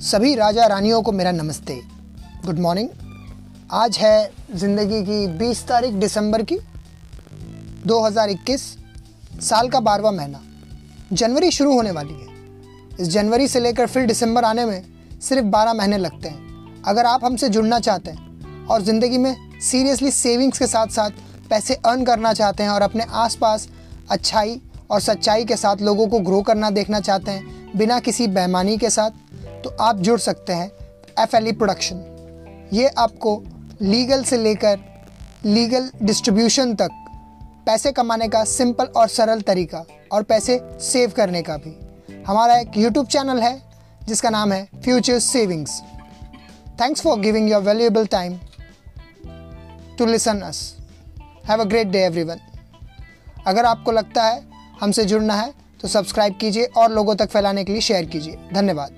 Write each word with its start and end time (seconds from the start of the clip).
सभी 0.00 0.34
राजा 0.34 0.66
रानियों 0.66 1.00
को 1.02 1.12
मेरा 1.12 1.30
नमस्ते। 1.32 1.74
Good 2.44 2.58
morning. 2.58 2.88
आज 3.70 3.98
है 3.98 4.30
ज़िंदगी 4.54 5.02
की 5.02 5.26
20 5.38 5.62
तारीख 5.68 5.94
दिसंबर 5.94 6.42
की 6.42 6.56
2021 7.86 8.62
साल 9.40 9.68
का 9.68 9.80
बारवा 9.80 10.10
महीना। 10.10 10.40
जनवरी 11.12 11.50
शुरू 11.50 11.74
होने 11.74 11.90
वाली 11.90 12.14
है। 12.14 12.96
इस 13.00 13.08
जनवरी 13.08 13.48
से 13.48 13.60
लेकर 13.60 13.86
फिर 13.86 14.06
दिसंबर 14.06 14.44
आने 14.44 14.64
में 14.64 14.82
सिर्फ़ 15.20 15.46
12 15.46 15.74
महीने 15.74 15.98
लगते 15.98 16.28
हैं। 16.28 16.82
अगर 16.82 17.06
आप 17.06 17.24
हमसे 17.24 17.48
जुड़ना 17.48 17.80
चाहते 17.80 18.10
हैं 18.10 18.66
और 18.66 18.82
ज़िंदगी 18.82 19.18
में 19.18 19.34
सीरियसली 19.60 20.10
सेविंग्स 20.10 20.58
के 20.58 20.66
साथ 20.66 20.86
साथ 20.86 21.10
पैसे 21.50 21.74
अर्न 21.74 22.04
करना 22.04 22.32
चाहते 22.32 22.62
हैं 22.62 22.70
और 22.70 22.82
अपने 22.82 23.04
आसपास 23.04 23.68
अच्छाई 24.10 24.60
और 24.90 25.00
सच्चाई 25.00 25.44
के 25.44 25.56
साथ 25.56 25.82
लोगों 25.82 26.06
को 26.08 26.20
ग्रो 26.20 26.42
करना 26.42 26.70
देखना 26.70 27.00
चाहते 27.00 27.30
हैं, 27.30 27.76
बिना 27.76 27.98
किसी 28.00 28.26
बेमानी 28.28 28.76
के 28.78 28.90
साथ 28.90 29.28
तो 29.64 29.70
आप 29.80 29.98
जुड़ 29.98 30.18
सकते 30.20 30.52
हैं 30.52 30.70
एफ़ 31.18 31.36
एल 31.36 31.48
ई 31.48 31.52
प्रोडक्शन 31.52 32.68
ये 32.72 32.88
आपको 32.98 33.42
लीगल 33.82 34.22
से 34.24 34.36
लेकर 34.36 34.78
लीगल 35.44 35.90
डिस्ट्रीब्यूशन 36.02 36.74
तक 36.74 36.90
पैसे 37.66 37.92
कमाने 37.92 38.28
का 38.28 38.42
सिंपल 38.44 38.84
और 38.96 39.08
सरल 39.08 39.40
तरीका 39.40 39.84
और 40.12 40.22
पैसे 40.22 40.58
सेव 40.82 41.12
करने 41.16 41.42
का 41.42 41.56
भी. 41.56 41.74
हमारा 42.26 42.58
एक 42.58 42.76
यूट्यूब 42.76 43.06
चैनल 43.06 43.40
है, 43.40 43.62
जिसका 44.08 44.30
नाम 44.30 44.52
है 44.52 44.68
future 44.84 45.18
savings 45.18 45.80
thanks 46.80 47.02
for 47.02 47.18
giving 47.20 47.50
your 47.50 47.62
valuable 47.62 48.06
time 48.06 48.38
to 49.98 50.06
listen 50.06 50.40
us 50.40 50.62
have 51.48 51.60
a 51.60 51.64
great 51.64 51.86
day 51.86 52.04
everyone 52.04 52.40
अगर 53.46 53.64
आपको 53.64 53.92
लगता 53.92 54.24
है 54.24 54.42
हमसे 54.80 55.04
जुड़ना 55.04 55.34
है 55.34 55.52
तो 55.82 55.88
सब्सक्राइब 55.88 56.36
कीजिए 56.40 56.64
और 56.76 56.92
लोगों 56.92 57.14
तक 57.14 57.30
फैलाने 57.30 57.64
के 57.64 57.72
लिए 57.72 57.80
शेयर 57.80 58.04
कीजिए. 58.04 58.38
धन्यवाद. 58.54 58.94